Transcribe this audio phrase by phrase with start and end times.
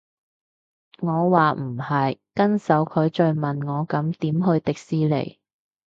[0.97, 5.37] 我話唔係，跟手佢再問我咁點去迪士尼